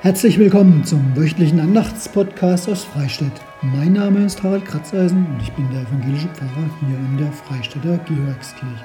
[0.00, 3.32] Herzlich willkommen zum wöchentlichen Andachtspodcast aus Freistadt.
[3.62, 7.98] Mein Name ist Harald Kratzeisen und ich bin der evangelische Pfarrer hier in der Freistädter
[8.06, 8.84] Georgskirche.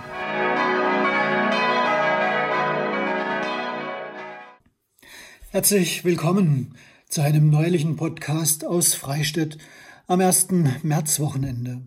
[5.52, 6.74] Herzlich willkommen
[7.08, 9.60] zu einem neulichen Podcast aus Freistadt
[10.08, 11.84] am ersten Märzwochenende.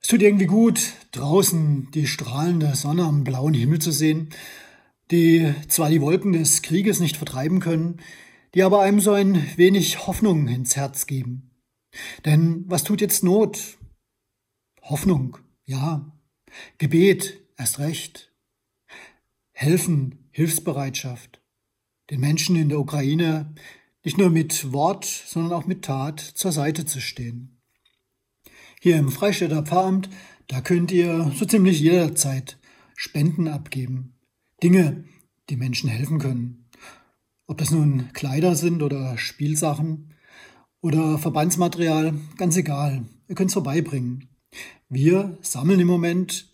[0.00, 4.30] Es tut irgendwie gut, draußen die strahlende Sonne am blauen Himmel zu sehen
[5.10, 8.00] die zwar die Wolken des Krieges nicht vertreiben können,
[8.54, 11.50] die aber einem so ein wenig Hoffnung ins Herz geben.
[12.24, 13.78] Denn was tut jetzt Not?
[14.82, 16.12] Hoffnung, ja.
[16.78, 18.32] Gebet, erst recht.
[19.52, 21.40] Helfen, Hilfsbereitschaft.
[22.10, 23.54] Den Menschen in der Ukraine
[24.04, 27.60] nicht nur mit Wort, sondern auch mit Tat zur Seite zu stehen.
[28.80, 30.08] Hier im Freistädter Pfarramt,
[30.46, 32.58] da könnt ihr so ziemlich jederzeit
[32.94, 34.15] Spenden abgeben.
[34.62, 35.04] Dinge,
[35.50, 36.68] die Menschen helfen können.
[37.46, 40.14] Ob das nun Kleider sind oder Spielsachen
[40.80, 43.04] oder Verbandsmaterial, ganz egal.
[43.28, 44.28] Ihr könnt es vorbeibringen.
[44.88, 46.52] Wir sammeln im Moment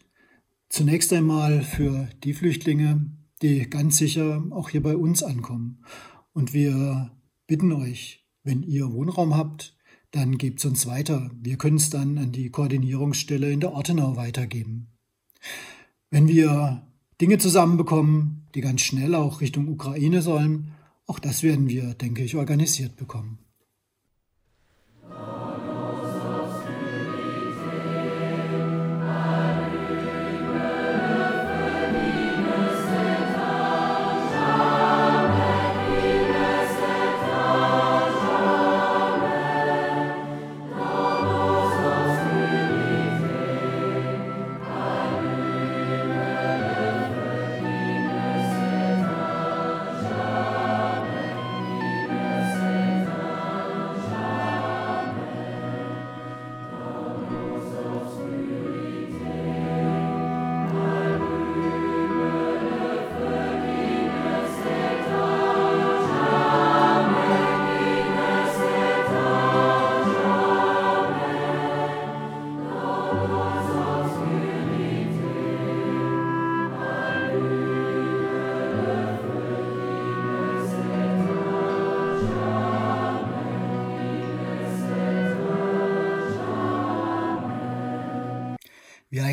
[0.69, 3.11] zunächst einmal für die Flüchtlinge,
[3.43, 5.85] die ganz sicher auch hier bei uns ankommen.
[6.33, 7.13] Und wir
[7.47, 9.77] bitten euch, wenn ihr Wohnraum habt,
[10.11, 11.31] dann gebt es uns weiter.
[11.41, 14.89] Wir können es dann an die Koordinierungsstelle in der Ortenau weitergeben.
[16.11, 16.83] Wenn wir
[17.23, 20.73] Dinge zusammenbekommen, die ganz schnell auch Richtung Ukraine sollen.
[21.07, 23.39] Auch das werden wir, denke ich, organisiert bekommen.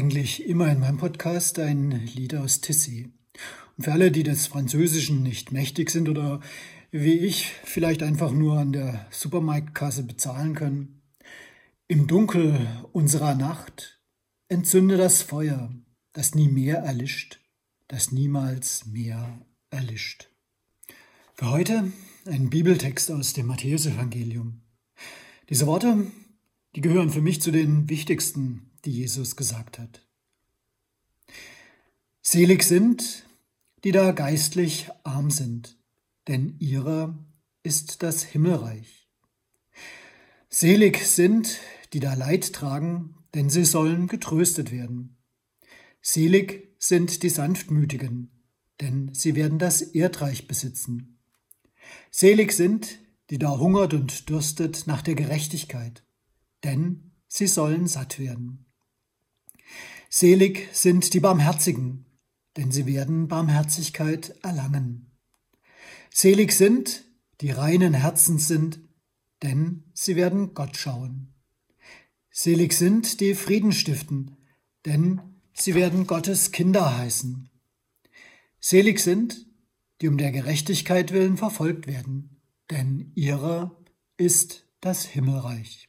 [0.10, 3.14] Eigentlich immer in meinem Podcast, ein Lied aus Tissy.
[3.78, 6.42] Und für alle, die des Französischen nicht mächtig sind oder
[6.90, 11.04] wie ich vielleicht einfach nur an der Supermarktkasse bezahlen können.
[11.88, 14.02] Im Dunkel unserer Nacht
[14.48, 15.72] entzünde das Feuer,
[16.14, 17.40] das nie mehr erlischt,
[17.88, 20.32] das niemals mehr erlischt.
[21.36, 21.92] Für heute
[22.26, 24.62] ein Bibeltext aus dem Matthäusevangelium.
[25.50, 26.08] Diese Worte,
[26.76, 30.06] die gehören für mich zu den wichtigsten die Jesus gesagt hat.
[32.22, 33.26] Selig sind,
[33.84, 35.78] die da geistlich arm sind,
[36.28, 37.18] denn ihrer
[37.64, 39.08] ist das Himmelreich.
[40.50, 41.60] Selig sind,
[41.94, 45.18] die da Leid tragen, denn sie sollen getröstet werden.
[46.02, 48.32] Selig sind die Sanftmütigen,
[48.80, 51.20] denn sie werden das Erdreich besitzen.
[52.12, 56.04] Selig sind, die da hungert und dürstet nach der Gerechtigkeit,
[56.64, 58.66] denn sie sollen satt werden.
[60.12, 62.08] Selig sind die Barmherzigen,
[62.58, 65.12] denn sie werden Barmherzigkeit erlangen.
[66.10, 67.06] Selig sind,
[67.42, 68.80] die reinen Herzens sind,
[69.44, 71.36] denn sie werden Gott schauen.
[72.32, 74.36] Selig sind, die Frieden stiften,
[74.86, 75.22] denn
[75.54, 77.48] sie werden Gottes Kinder heißen.
[78.60, 79.46] Selig sind,
[80.02, 83.80] die um der Gerechtigkeit willen verfolgt werden, denn ihrer
[84.18, 85.88] ist das Himmelreich.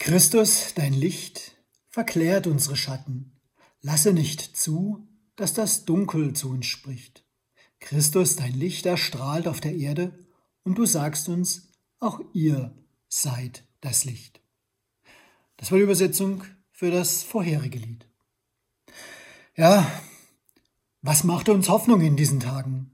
[0.00, 1.56] Christus, dein Licht,
[1.90, 3.38] verklärt unsere Schatten.
[3.82, 5.06] Lasse nicht zu,
[5.36, 7.22] dass das Dunkel zu uns spricht.
[7.80, 10.18] Christus, dein Licht, erstrahlt auf der Erde,
[10.64, 11.68] und du sagst uns,
[11.98, 12.74] auch ihr
[13.08, 14.40] seid das Licht.
[15.58, 18.08] Das war die Übersetzung für das vorherige Lied.
[19.54, 19.86] Ja,
[21.02, 22.90] was macht uns Hoffnung in diesen Tagen?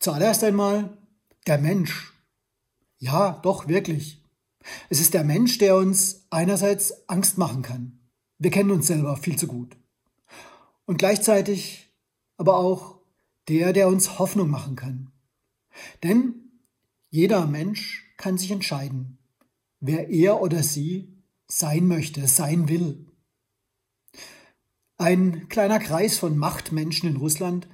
[0.00, 0.98] Zuallererst einmal
[1.46, 2.12] der Mensch.
[2.98, 4.25] Ja, doch, wirklich.
[4.88, 8.00] Es ist der Mensch, der uns einerseits Angst machen kann.
[8.38, 9.76] Wir kennen uns selber viel zu gut.
[10.84, 11.92] Und gleichzeitig
[12.36, 13.00] aber auch
[13.48, 15.12] der, der uns Hoffnung machen kann.
[16.02, 16.34] Denn
[17.10, 19.18] jeder Mensch kann sich entscheiden,
[19.80, 21.16] wer er oder sie
[21.48, 23.06] sein möchte, sein will.
[24.98, 27.68] Ein kleiner Kreis von Machtmenschen in Russland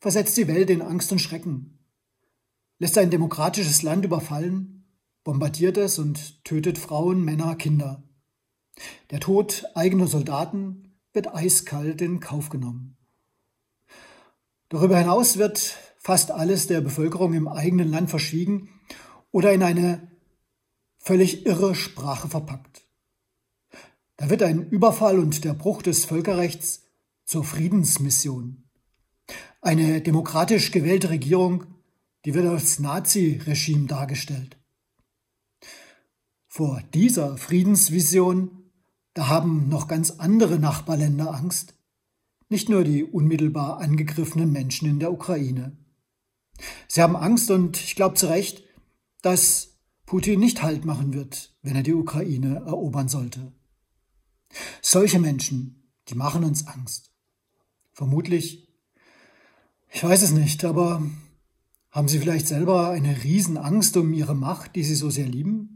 [0.00, 1.78] versetzt die Welt in Angst und Schrecken,
[2.78, 4.81] lässt ein demokratisches Land überfallen,
[5.24, 8.02] bombardiert es und tötet Frauen, Männer, Kinder.
[9.10, 12.96] Der Tod eigener Soldaten wird eiskalt in Kauf genommen.
[14.68, 18.70] Darüber hinaus wird fast alles der Bevölkerung im eigenen Land verschwiegen
[19.30, 20.10] oder in eine
[20.98, 22.86] völlig irre Sprache verpackt.
[24.16, 26.84] Da wird ein Überfall und der Bruch des Völkerrechts
[27.24, 28.64] zur Friedensmission.
[29.60, 31.64] Eine demokratisch gewählte Regierung,
[32.24, 34.61] die wird als Nazi-Regime dargestellt.
[36.54, 38.70] Vor dieser Friedensvision,
[39.14, 41.72] da haben noch ganz andere Nachbarländer Angst,
[42.50, 45.78] nicht nur die unmittelbar angegriffenen Menschen in der Ukraine.
[46.88, 48.64] Sie haben Angst und ich glaube zu Recht,
[49.22, 53.54] dass Putin nicht Halt machen wird, wenn er die Ukraine erobern sollte.
[54.82, 57.14] Solche Menschen, die machen uns Angst.
[57.94, 58.68] Vermutlich,
[59.88, 61.02] ich weiß es nicht, aber
[61.90, 65.71] haben sie vielleicht selber eine Riesenangst um ihre Macht, die sie so sehr lieben?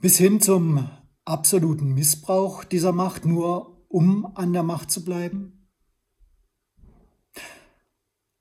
[0.00, 0.88] Bis hin zum
[1.24, 5.68] absoluten Missbrauch dieser Macht, nur um an der Macht zu bleiben?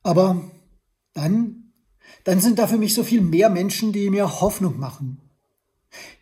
[0.03, 0.50] Aber
[1.13, 1.73] dann,
[2.23, 5.21] dann sind da für mich so viel mehr Menschen, die mir Hoffnung machen,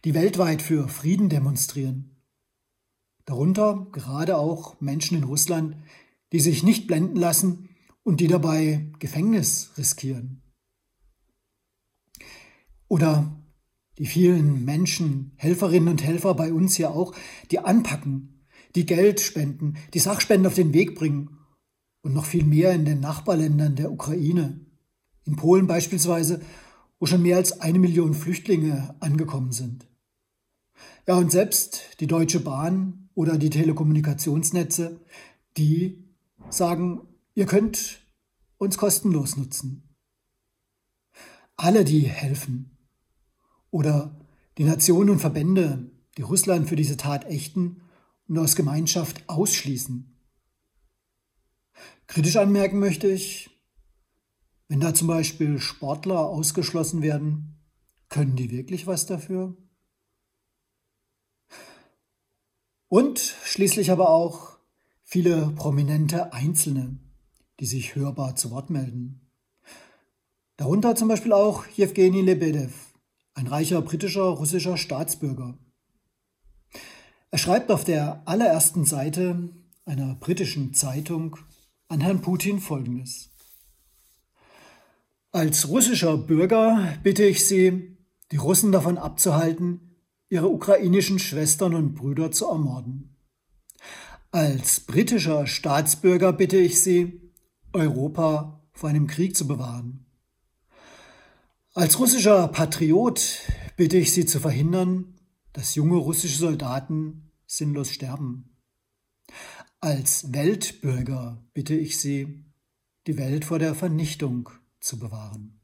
[0.04, 2.18] die weltweit für Frieden demonstrieren.
[3.26, 5.76] Darunter gerade auch Menschen in Russland,
[6.32, 7.70] die sich nicht blenden lassen
[8.04, 10.42] und die dabei Gefängnis riskieren.
[12.88, 13.39] Oder
[14.00, 17.14] die vielen Menschen, Helferinnen und Helfer bei uns hier auch,
[17.52, 21.38] die anpacken, die Geld spenden, die Sachspenden auf den Weg bringen
[22.02, 24.62] und noch viel mehr in den Nachbarländern der Ukraine,
[25.26, 26.42] in Polen beispielsweise,
[26.98, 29.86] wo schon mehr als eine Million Flüchtlinge angekommen sind.
[31.06, 35.02] Ja, und selbst die Deutsche Bahn oder die Telekommunikationsnetze,
[35.58, 36.06] die
[36.50, 37.02] sagen,
[37.36, 38.00] ihr könnt
[38.58, 39.84] uns kostenlos nutzen.
[41.58, 42.79] Alle, die helfen.
[43.72, 44.20] Oder
[44.58, 47.82] die Nationen und Verbände, die Russland für diese Tat ächten
[48.28, 50.16] und aus Gemeinschaft ausschließen.
[52.08, 53.50] Kritisch anmerken möchte ich,
[54.68, 57.60] wenn da zum Beispiel Sportler ausgeschlossen werden,
[58.10, 59.56] können die wirklich was dafür?
[62.88, 64.58] Und schließlich aber auch
[65.04, 66.98] viele prominente Einzelne,
[67.60, 69.22] die sich hörbar zu Wort melden.
[70.58, 72.74] Darunter zum Beispiel auch Jewgeni Lebedev,
[73.40, 75.58] ein reicher britischer russischer Staatsbürger.
[77.32, 79.50] Er schreibt auf der allerersten Seite
[79.86, 81.38] einer britischen Zeitung
[81.88, 83.30] an Herrn Putin Folgendes.
[85.32, 87.98] Als russischer Bürger bitte ich Sie,
[88.34, 89.96] die Russen davon abzuhalten,
[90.28, 93.16] ihre ukrainischen Schwestern und Brüder zu ermorden.
[94.32, 97.32] Als britischer Staatsbürger bitte ich Sie,
[97.72, 100.09] Europa vor einem Krieg zu bewahren.
[101.76, 103.22] Als russischer Patriot
[103.78, 105.20] bitte ich Sie zu verhindern,
[105.54, 108.58] dass junge russische Soldaten sinnlos sterben.
[109.80, 112.44] Als Weltbürger bitte ich Sie,
[113.06, 114.50] die Welt vor der Vernichtung
[114.80, 115.62] zu bewahren.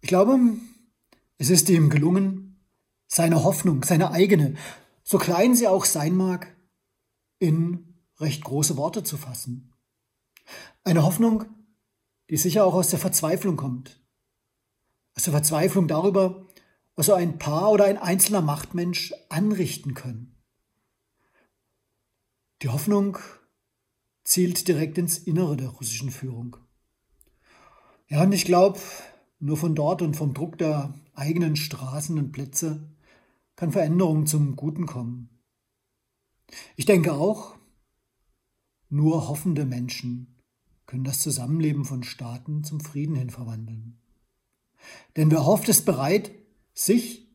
[0.00, 0.38] Ich glaube,
[1.36, 2.64] es ist ihm gelungen,
[3.06, 4.54] seine Hoffnung, seine eigene,
[5.02, 6.56] so klein sie auch sein mag,
[7.38, 9.74] in recht große Worte zu fassen.
[10.82, 11.44] Eine Hoffnung,
[12.30, 14.00] die sicher auch aus der Verzweiflung kommt.
[15.16, 16.46] Aus der Verzweiflung darüber,
[16.96, 20.34] was so ein Paar oder ein einzelner Machtmensch anrichten können.
[22.62, 23.18] Die Hoffnung
[24.24, 26.56] zielt direkt ins Innere der russischen Führung.
[28.08, 28.80] Ja, und ich glaube,
[29.38, 32.88] nur von dort und vom Druck der eigenen Straßen und Plätze
[33.56, 35.28] kann Veränderung zum Guten kommen.
[36.76, 37.56] Ich denke auch,
[38.88, 40.33] nur hoffende Menschen
[40.86, 43.98] können das Zusammenleben von Staaten zum Frieden hin verwandeln.
[45.16, 46.32] Denn wer hofft, ist bereit,
[46.74, 47.28] sich,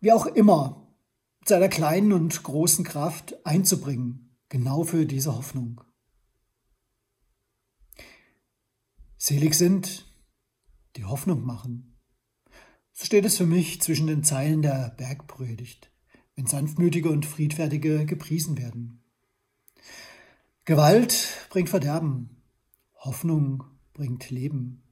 [0.00, 0.88] wie auch immer,
[1.40, 5.80] mit seiner kleinen und großen Kraft einzubringen, genau für diese Hoffnung.
[9.16, 10.06] Selig sind,
[10.96, 11.98] die Hoffnung machen.
[12.92, 15.90] So steht es für mich zwischen den Zeilen der Bergpredigt,
[16.36, 19.03] wenn Sanftmütige und Friedfertige gepriesen werden.
[20.66, 22.42] Gewalt bringt Verderben,
[22.96, 24.82] Hoffnung bringt Leben.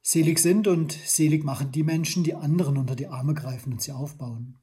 [0.00, 3.90] Selig sind und selig machen die Menschen, die anderen unter die Arme greifen und sie
[3.90, 4.56] aufbauen.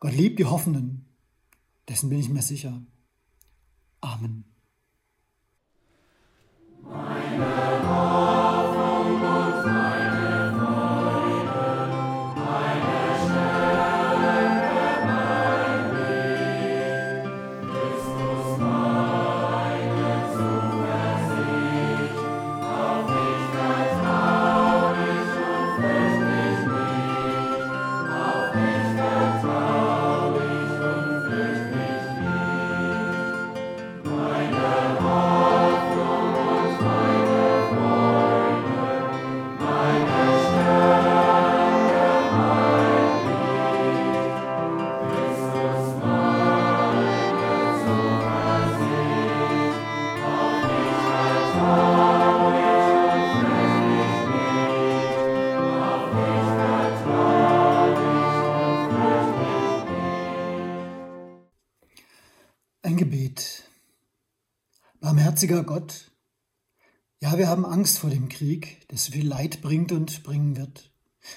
[0.00, 1.06] Gott liebt die Hoffenden,
[1.88, 2.84] dessen bin ich mir sicher.
[4.00, 4.44] Amen.
[62.96, 63.68] Ein Gebet.
[65.00, 66.10] Barmherziger Gott,
[67.20, 70.90] ja, wir haben Angst vor dem Krieg, der so viel Leid bringt und bringen wird.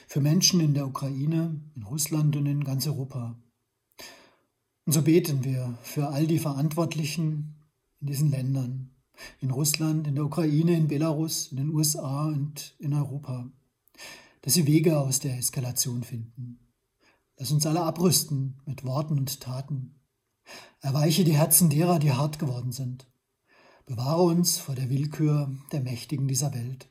[0.07, 3.35] Für Menschen in der Ukraine, in Russland und in ganz Europa.
[4.85, 7.55] Und so beten wir für all die Verantwortlichen
[7.99, 8.91] in diesen Ländern,
[9.41, 13.51] in Russland, in der Ukraine, in Belarus, in den USA und in Europa,
[14.43, 16.57] dass sie Wege aus der Eskalation finden.
[17.35, 19.98] Lass uns alle abrüsten mit Worten und Taten
[20.81, 23.07] Erweiche die Herzen derer, die hart geworden sind.
[23.85, 26.87] Bewahre uns vor der Willkür der Mächtigen dieser Welt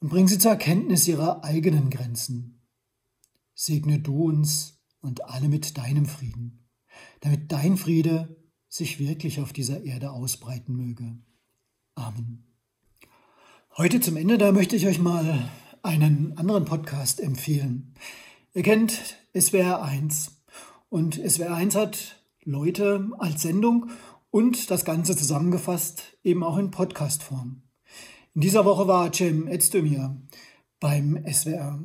[0.00, 2.60] und bring sie zur Erkenntnis ihrer eigenen Grenzen.
[3.54, 6.66] Segne du uns und alle mit deinem Frieden,
[7.20, 8.36] damit dein Friede
[8.68, 11.16] sich wirklich auf dieser Erde ausbreiten möge.
[11.94, 12.44] Amen.
[13.76, 15.48] Heute zum Ende, da möchte ich euch mal
[15.82, 17.94] einen anderen Podcast empfehlen.
[18.52, 20.32] Ihr kennt SWR 1
[20.88, 23.90] und SWR 1 hat Leute als Sendung
[24.30, 27.62] und das Ganze zusammengefasst eben auch in Podcast-Form.
[28.34, 30.16] In dieser Woche war Cem Özdemir
[30.80, 31.78] beim SWR.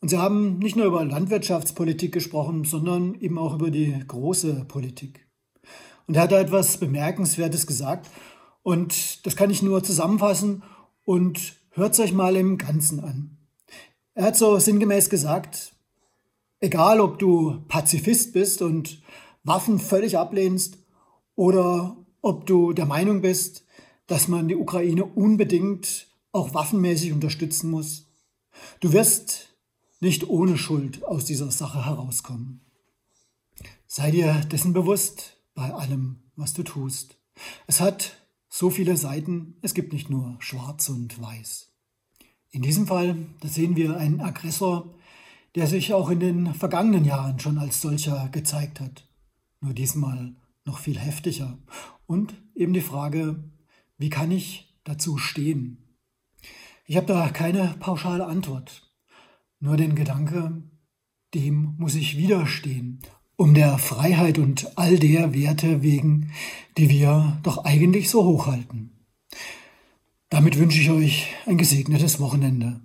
[0.00, 5.26] Und sie haben nicht nur über Landwirtschaftspolitik gesprochen, sondern eben auch über die große Politik.
[6.06, 8.10] Und er hat da etwas Bemerkenswertes gesagt.
[8.62, 10.62] Und das kann ich nur zusammenfassen
[11.04, 13.36] und hört es euch mal im Ganzen an.
[14.14, 15.72] Er hat so sinngemäß gesagt,
[16.60, 19.00] egal ob du Pazifist bist und
[19.42, 20.78] Waffen völlig ablehnst
[21.34, 23.64] oder ob du der Meinung bist,
[24.06, 28.06] dass man die Ukraine unbedingt auch waffenmäßig unterstützen muss.
[28.80, 29.54] Du wirst
[30.00, 32.60] nicht ohne Schuld aus dieser Sache herauskommen.
[33.86, 37.16] Sei dir dessen bewusst bei allem, was du tust.
[37.66, 38.16] Es hat
[38.48, 41.68] so viele Seiten, es gibt nicht nur schwarz und weiß.
[42.50, 44.92] In diesem Fall, da sehen wir einen Aggressor,
[45.54, 49.04] der sich auch in den vergangenen Jahren schon als solcher gezeigt hat
[49.60, 51.58] nur diesmal noch viel heftiger.
[52.06, 53.44] Und eben die Frage,
[53.98, 55.96] wie kann ich dazu stehen?
[56.86, 58.90] Ich habe da keine pauschale Antwort,
[59.60, 60.62] nur den Gedanke,
[61.34, 63.00] dem muss ich widerstehen,
[63.36, 66.32] um der Freiheit und all der Werte wegen,
[66.76, 69.06] die wir doch eigentlich so hochhalten.
[70.30, 72.80] Damit wünsche ich euch ein gesegnetes Wochenende.